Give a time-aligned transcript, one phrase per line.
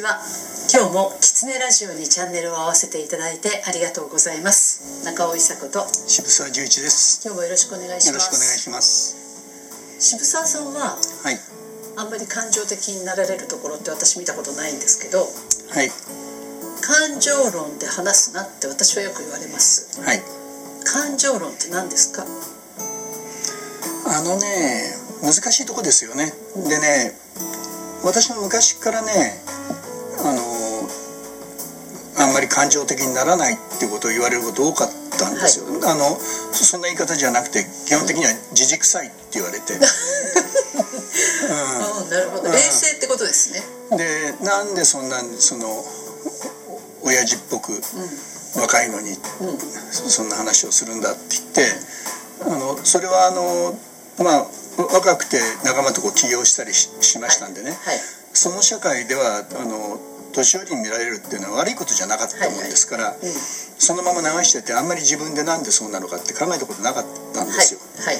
[0.00, 0.16] ちは
[0.72, 5.04] 今日もキツネラジオにチャンネルを合わせていただいてありがとうございます。
[5.04, 7.20] 中尾伊佐子と渋沢十一です。
[7.20, 8.16] 今日もよろしくお願いします。
[8.16, 10.00] よろしくお願いします。
[10.00, 11.36] 渋沢さんははい。
[12.00, 15.92] あんまり感情的になられるところって私見たことないんですけどはい。
[16.80, 20.00] 感情論で話すなって私はよく言われます。
[20.00, 20.22] はい。
[20.88, 22.24] 感情論って何ですか？
[24.08, 27.12] あのね難しいとこですよね、でね
[28.02, 29.36] 私も昔からね
[32.30, 36.14] あんまり感情的にならないっていうことを言われること多かったんですよ、あの
[36.54, 39.78] そんな言い方じゃなくて基本的には「じじくさい」って言われて、 う
[42.06, 42.42] ん、なるほど。
[42.44, 42.52] うん。
[42.52, 43.64] 冷静ってことですね。
[43.98, 45.84] でなんでそんなその
[47.02, 47.82] 親父っぽく
[48.54, 49.58] 若いのにうんうん。
[49.90, 51.72] そんな話をするんだって言って
[52.46, 53.76] あのそれはあの
[54.18, 54.46] まあ
[54.78, 58.00] 若くて仲間とこう起業したりししましたんでね、はい。
[58.32, 59.98] その社会ではあの
[60.30, 63.18] 年寄りに見られるっていうのは悪いことじゃなかったもんですから、うん。
[63.20, 67.80] そのまま流しててあんまり自分でなんでそうなのかって考えたことなかったんはいですよ。
[68.04, 68.18] はい。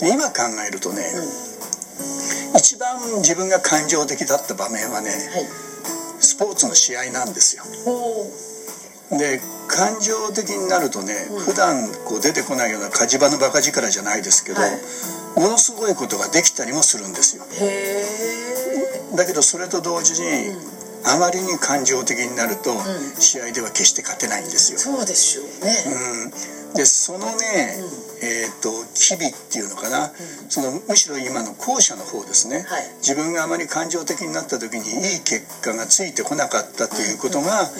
[0.00, 1.02] で今考えるとね、
[2.56, 5.18] 一番自分が感情的だった場面はねはい。
[6.20, 7.64] スポーツの試合なんですよ。
[9.18, 11.40] で感情的になるとね、うん。
[11.40, 14.70] 普段こう出てこないような火事場のバカ力じゃないですけど、はい。
[15.36, 17.44] ものすごいことができたりもするんですよ。
[19.16, 22.76] だけどそれと同時に、うんあまりに感情的になると、ん。
[23.20, 26.30] 試合では決して勝てないんですよ、そうでしょうね。
[26.68, 27.78] うん、でそのね、
[28.22, 30.12] えっ、と機微っていうのかな、
[30.48, 32.90] そのむしろ今の後者の方ですね、はい。
[32.98, 37.70] 自分があまり感情的になった時にいい結果がついてこなかったということが、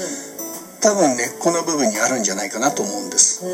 [0.80, 3.44] 多分根っこの部分にあるんじゃないかなと思うんです。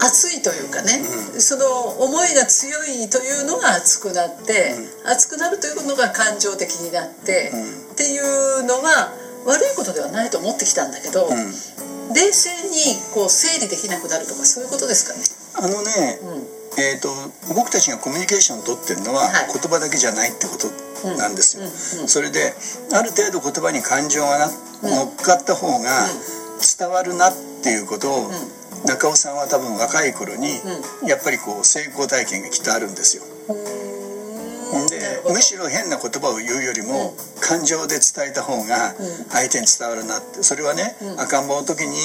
[0.00, 1.04] 熱いというかね、
[1.38, 1.66] その
[2.00, 7.52] 思いが強いというのが熱くなって、熱くなるというのが感情的になって、
[7.92, 9.12] っていうのは
[9.46, 11.52] 悪いことではないと思ってきたんだけど、うん。
[12.12, 15.22] 冷静にこう整理できなくなるとかそういうことですかね？
[15.54, 16.82] あのね、うん。
[16.82, 17.08] えー、と
[17.54, 19.46] 僕たちがコミュニケーションを取ってるのははい。
[19.52, 20.66] 言葉だけじゃないってこと
[21.18, 22.08] なんですよ、うんうんうん。
[22.08, 22.54] それで
[22.92, 24.50] ある程度言葉に感情がな
[24.82, 26.08] 乗っかった方が
[26.78, 28.30] 伝わるなっていうことを、
[28.86, 30.48] 中尾さんは多分若い頃に、
[31.06, 33.24] やっぱりこう成功体験がきっとあるんですよ。
[34.88, 38.94] でむしろ変な言葉を言うよりも、感情で伝えた方が
[39.30, 41.96] 相手に伝わるなってそれはね、赤ん坊の時に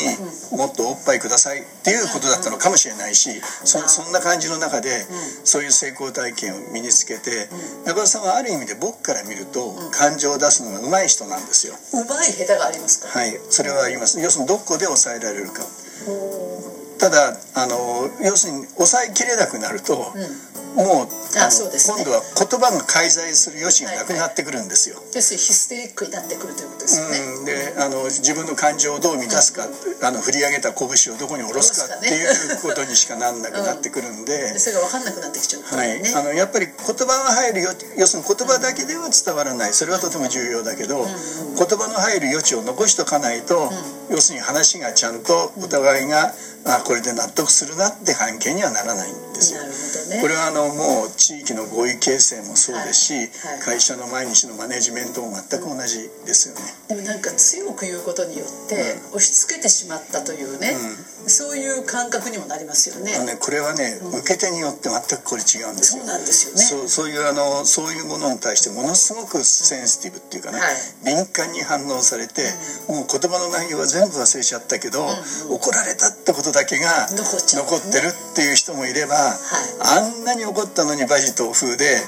[0.57, 3.29] もっとおっぱいくださいっていうことだったのかもしれないし、
[3.63, 4.89] そそんな感じの中で、
[5.43, 7.49] そういう成功体験を身につけて、
[7.85, 11.75] 中田さんはある意味で僕から見ると、感情を出すのが上手い人なんですよ。
[11.93, 13.07] うまい下手がありますか？
[13.19, 14.19] はい、それはあります。
[14.19, 15.61] 要するにどこで抑えられるか。
[16.99, 20.13] ただあの要するに抑えきれなくなると、
[20.75, 21.07] もう
[21.39, 24.99] あのそうですね今度は言葉が介在する余地がなくなってくるんですよ。
[25.15, 27.19] 要するにヒステリックになってくるということですよね。
[27.19, 34.53] うん、であの自分の感情をどう満たすか、あの振り上げた拳をどこに下ろすかっていうことにしかなんなくなってくるんで。
[34.53, 36.13] でそれが分かんなくなってきちゃうとはいいうね。
[36.15, 43.71] あのやっぱり言葉が入るよ要するに言葉だけでは伝わらないそれはとても重要だけど、言葉の入る余地を残しとかないと、
[44.09, 46.33] 要するに話がちゃんとお互いが、
[46.65, 49.61] あこれで納得するなって関係にはならないんですよ。
[50.21, 53.57] これはあのもう地域の合意形成もそうですし、はい。
[53.57, 53.79] はい。
[53.79, 56.61] 会社の毎日のマネジメントも全く同じですよね。
[56.89, 60.75] でもなんか強く言うことによって押し付けてしまったというね、
[61.27, 63.17] そういう感覚にもなりますよね。
[63.25, 66.03] ねこれはね、受け手によって全くこれ違うんですよ。
[66.03, 66.61] そうなんですよね。
[66.61, 70.75] そうそういうあのそういうものに対してものすごくセンシティブっていうかね、はい。
[71.05, 72.41] 敏感に反応されて、
[72.87, 75.05] もう言葉の内容は全部忘れちゃったけど、
[75.49, 82.01] 怒られたってことだけが残っちゃう残ってるっていう人もいれば、あんなに怒ったのにバジと風で、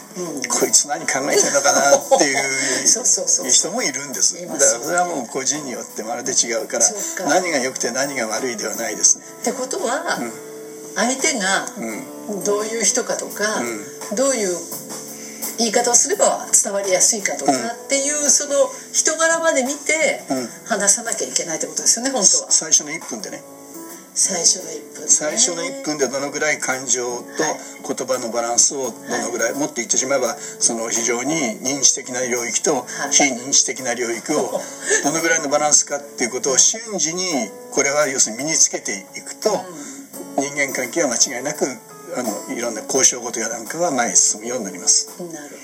[0.49, 2.85] こいつ何考えてんのかなっていう
[3.49, 4.35] 人もいるんです。
[4.41, 6.85] だからそれはもう個人によってまるで違うから
[7.27, 9.25] 何が良くて何が悪いではないですね。
[9.41, 10.19] ってことは、
[10.95, 11.67] 相手が
[12.45, 13.61] どういう人かとか、
[14.13, 14.57] どういう
[15.57, 20.23] 言い方をすれば伝わりやすいかとかっていう、その人柄まで見て
[20.65, 22.51] 話さなきゃいけないってことですよね本当は。
[22.51, 23.41] 最初の1分でね
[24.17, 27.23] 最初の1分、ね、最初の1分でどのぐらい感情と
[27.85, 34.57] 言葉のバランスをどのぐらい、もっと言ってしまえばその非常に認知的な領域と非認知的な領域を
[35.05, 39.53] どのぐらいのバランスかっていうことを瞬時にこれは要するに身につけていくと、
[40.37, 41.65] 人間関係は間違いなく
[42.15, 45.09] あのいろんな交渉事やなんかは前に進むようになります。
[45.19, 45.57] なる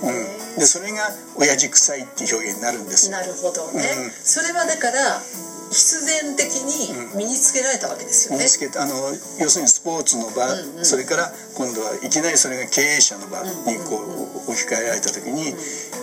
[0.00, 0.14] ほどね、
[0.56, 3.12] でそれが親父臭いっていう表現になるんですよ。
[3.12, 4.12] なるほどね、うん。
[4.24, 5.20] それはだから
[5.70, 8.94] 必然的に身につけられたわけですよね、身につけてあの
[9.40, 10.48] 要するにスポーツの場、
[10.84, 14.00] それから今度はいきなりそれが経営者の場にこ
[14.48, 15.52] う置き換えられた時に、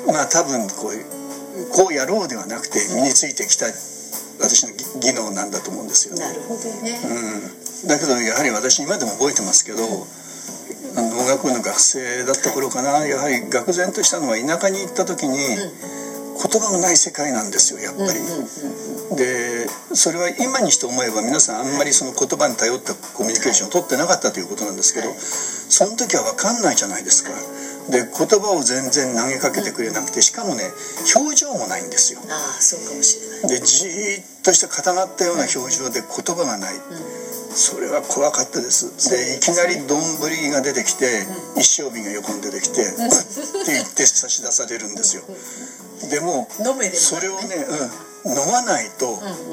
[0.08, 1.26] まあ多分こう
[1.72, 3.66] こうやろうではなくて身についてきた
[4.40, 6.22] 私の技能なんだと思うんですよね。
[6.22, 7.00] なるほどね、
[7.84, 15.38] うん、だけどやはり私今でも覚えてますけど、農学部の学生だった頃かな、やはり愕然としたのは田舎に行った時に、
[16.36, 18.20] 言葉のない世界なんですよやっぱり。
[19.16, 27.32] でそれは今にして思えば皆さんあんまりその言葉に頼ったコミュニケーションを取ってなかったということなんですけど、その時は分かんないじゃないですか。
[27.92, 28.12] で言
[28.42, 30.64] 葉を全然投げかけてくれなくてしかもね
[31.16, 32.20] 表情もないんですよ。
[32.28, 33.60] ああそうかもしれない。
[33.60, 36.76] でじーっとした固まったような表情で言葉がない。
[37.56, 39.96] それは怖かったですでいきなり丼
[40.52, 41.24] が出てきて、
[41.56, 42.86] 一升瓶が横に出てきて、 っ
[43.64, 45.24] て言って差し出されるんですよ
[46.10, 46.48] でも
[46.94, 47.56] それをね、
[48.24, 49.06] うん、飲まないと、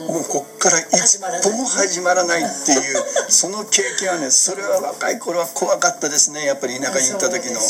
[0.08, 2.96] もうこっから一歩も始まらないっていう
[3.28, 6.44] その経験はねそれは若い頃は怖かったですね。
[6.44, 7.60] やっぱり田舎に行った時の。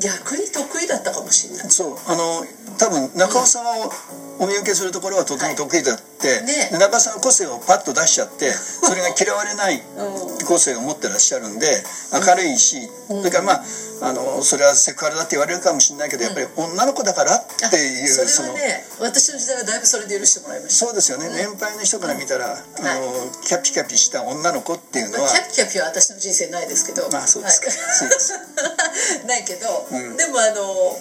[0.00, 1.70] 逆に得意だったかもしれない。
[1.70, 1.96] そう。
[2.06, 2.44] あの
[2.78, 3.92] 多分中尾さんを
[4.40, 9.80] お見受けするところはとても得意だって、はいね、中尾さんの個性をパッと出しちゃってそれが嫌われない
[10.48, 11.68] 個性を持ってらっしゃるんで
[12.08, 13.64] 明るいし、うん、それからまあ
[14.00, 20.86] あのそれはセクハラだって言われるかもしれないけど、やっぱり女の子だからっていうそれはね私の時代はだいぶそれで許してもらいました。
[20.86, 27.10] そうですよね、年配の人から見たら、あのキャピキャピした女の子っていうのは、キャピキャピは私の人生ないですけど。
[27.12, 27.76] まあそうですか、は
[29.22, 29.68] い、 ないけど、
[30.16, 30.96] でもあの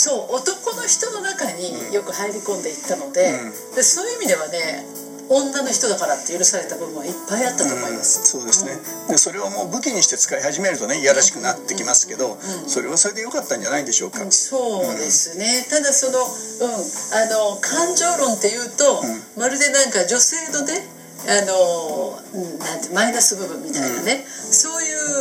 [0.00, 4.86] そう男の人の中によく入り込んでいったのでうん、でそういう意味ではね
[5.28, 8.74] 女の人だからって許された部分はいっぱいあったと思います、うん、そうですね、
[9.06, 12.34] でそれをもう武器にして使い始めるとねいやらしくなってきますけど、
[12.66, 16.82] それはそれでよかったんじゃないでしょうか、そうですね、ただその,、うん、
[17.14, 19.06] あの感情論っていうと、
[19.38, 20.82] まるでなんか女性のね
[21.30, 22.18] あの
[22.58, 24.79] なんてマイナス部分みたいなね、そう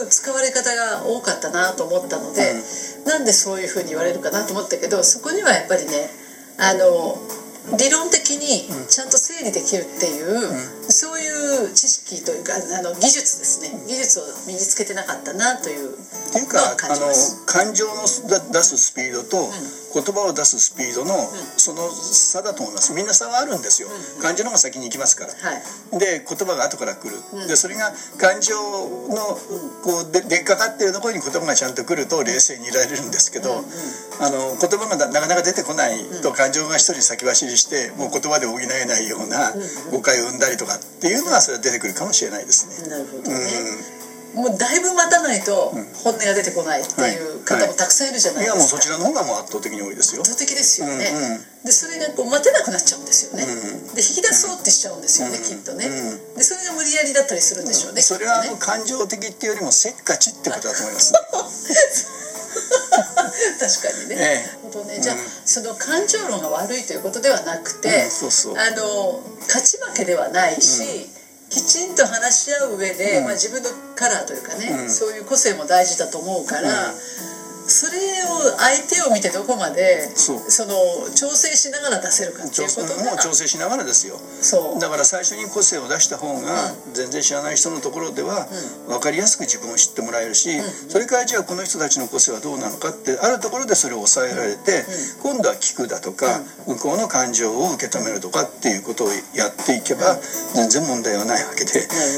[0.09, 2.41] 使われ方が多かったなと思ったので、
[2.99, 6.09] うん、なんでそういうふうに言われるかなと思ったけどそこにはやっぱりね
[6.59, 7.17] あの
[7.77, 10.49] 理論的にちゃんと整理できるっていう、
[10.85, 13.69] うん、そういう知識というかあの技術ですね。
[13.85, 17.13] 技術を身につけてなかったなというっていうかあの
[17.45, 19.49] 感情の出すスピードと、
[19.93, 21.15] 言葉を出すスピードの、
[21.57, 22.93] その差だと思います。
[22.93, 23.89] みんな差はあるんですよ、
[24.21, 25.37] 感情の方が先に行きますから、は
[25.97, 29.37] い、で言葉が後から来る、でそれが感情の
[29.83, 33.63] こうで出っかかってるところに言葉がちゃんと来ると冷静にいられるんですけど、
[34.19, 39.53] あの言葉がなかなか出てこないと感情が一人先走りしてもう言葉で補えないような
[39.91, 42.89] 誤解を生んだりとかっていうのはそれは出てくるかもしれないですね。
[42.89, 43.35] なるほどね、
[43.93, 43.98] うん
[44.35, 45.73] もうだいぶ待たないと
[46.03, 50.21] 本音が出てこないっていう方もたくさんいるじゃないですか、いやもうそちらの方がもう圧倒的に多いですよ。
[50.21, 55.89] 圧倒的ですよね、うんうん、でそれがこう待てなくなっちゃうんですよね、うん、で引き出そうってしちゃうんですよね、きっとね、
[56.37, 61.13] でそれが無理やりだったりするんでしょうね、それはもう感情的っていうよりもせっかちってことだと思います、
[63.59, 64.15] 確かにね。
[64.19, 64.99] ええ、ね。
[65.01, 70.83] じゃあ、うん、その感情論が悪いということではなくて、あの勝ち負けではないし、
[71.13, 71.18] うん
[71.49, 80.33] きちんと話し合う上で、うん、まあ、自分のカラーというかね、うん、そういう個性も大事だと思うから、うんそれを相手を見てどこまでそ
[80.65, 80.73] の
[81.15, 84.17] 調整しながら出せるかっていうこともう調整しながらですよ。
[84.41, 84.79] そう。
[84.79, 88.47] だから最初に個性を出した方が、全然知らない人のところでは
[88.87, 90.49] 分かりやすく自分を知ってもらえるし、
[90.89, 94.85] それからじゃあこの人たちの個性はどうなのかってあるところでそれを抑えられて、
[95.21, 100.17] 今度は聞くだとか、向こうの感情を受け止めるとかっていうことをやっていけば
[100.55, 101.71] 全然問題はないわけで、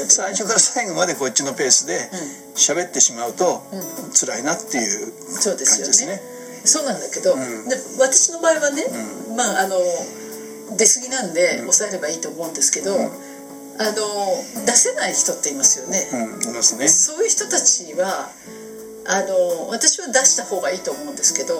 [0.08, 2.10] 最初から最後までこっちのペースで
[2.54, 3.62] 喋ってしまうと
[4.14, 6.20] 辛いなっていうそうですよね。
[6.64, 8.84] そうなんだけど、うん、で私の場合はね、
[9.30, 9.76] うん、まああの
[10.76, 13.96] 出過ぎなんで抑えればいいと思うんですけど、うん、あの
[14.64, 16.06] 出せない人っていますよね,、
[16.44, 16.88] いますね。
[16.88, 18.30] そういう人たちは
[19.08, 21.58] あの私は出した方がいいと思うんですけど、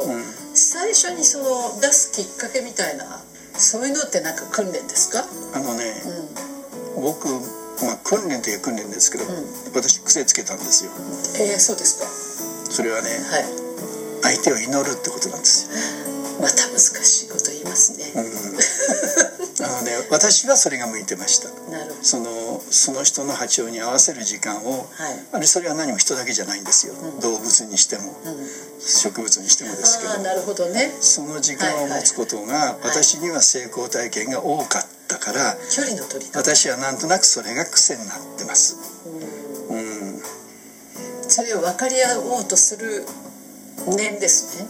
[0.55, 3.05] 最初にその出すきっかけみたいな
[3.55, 5.25] そういうのってなんか訓練ですか？
[5.55, 5.83] あのね、
[6.95, 7.27] 僕
[7.83, 9.25] まあ訓練という訓練ですけど、
[9.75, 10.93] 私癖つけたんですよ。
[11.39, 12.07] えー、そうですか。
[12.73, 14.39] それはね、はい。
[14.39, 16.13] 相手を祈るってことなんですよ。
[16.41, 18.25] また難しいこと言いますね、うん、
[20.13, 21.49] 私はそれが向いてました。
[21.71, 22.05] なるほど。
[22.05, 24.85] そのその人の波長に合わせる時間を、はい、
[25.33, 28.47] あれそれは何も人だけじゃないんですよ、うん、動物にしても、うん、
[28.81, 30.23] 植物にしてもですけど。
[30.23, 30.93] なるほどね。
[31.01, 36.39] その時間を持つことが、私には成功体験が多かったから、距離の取り方。
[36.39, 38.77] 私はなんとなくそれが癖になってます。
[39.71, 40.23] うん、
[41.27, 43.07] それを分かり合おうとする
[43.97, 44.69] 念ですね。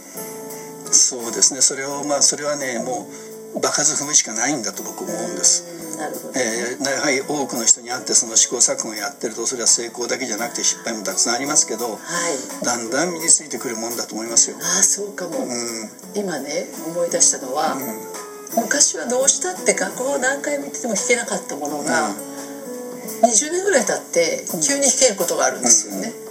[0.93, 1.61] そうですね。
[1.61, 5.97] それをまあそれはねもう場数踏むしかないんだと僕思うんです。
[5.97, 14.57] なるほど、えー、やはり多くの人に会ってその試行錯誤をやってるとそれは成功だけじゃなくて失敗もたくさんありますけど、はい、だんだん身についてくるもんだと思いますよ。
[14.57, 26.22] ああそうかも、うん、今ね思い出したのは、うん、昔はどうしたって学校を何回見てても弾けなかったものが、うん、20年ぐらい経って急に弾けることがあるんですよね。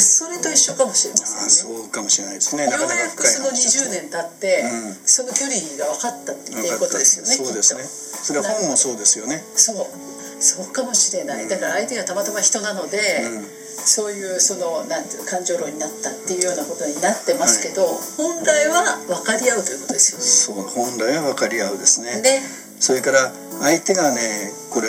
[0.00, 2.64] それと一緒かもしれません、ね、そうかもしれないですね。
[2.64, 7.82] ようやくその20年経って、うん、その距離が分かったっていうことですよねそうですね。
[7.82, 9.42] それは本もそうですよね。
[9.54, 9.86] そう。
[10.38, 13.44] そうかもしれない、だから相手がたまたま人なので、うん、
[13.80, 20.24] そういうそのなんていう感情論になったっていうようなことになってますけど、はい、本来は分かり合うということですよね。
[20.24, 22.20] そう本来は分かり合うですね。
[22.20, 22.40] で
[22.80, 24.88] それから相手がねこれ、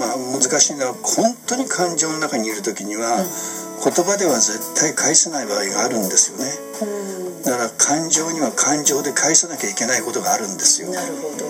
[0.00, 6.52] まあ、難しいのは本当に感情の中にいる時には、うん言葉では絶対返せない場合があるんですよね。
[7.44, 10.90] だから感情には感情で返さなきゃいけないことがあるんですよ。
[10.90, 11.46] なるほど。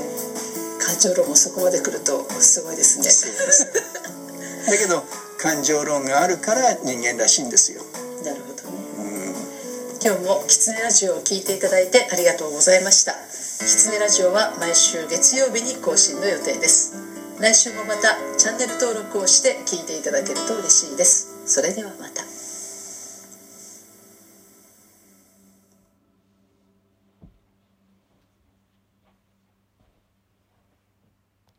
[0.79, 3.09] 感情論もそこまで来るとすごいですね。
[4.67, 5.05] だけど
[5.39, 7.83] 感情論があるから人間らしいんですよ。
[8.25, 9.35] なるほどね、うん、
[10.03, 13.13] 今日もキツネラジオを聞いていただいてありがとうございました。
[13.13, 17.07] キツネラジオは毎週月曜日に更新の予定です。
[17.39, 22.25] 来週もまたチャンネル登録をして聞いていただけると嬉しいですそれではまた。